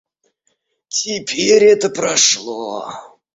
[0.87, 2.89] Теперь это прошло.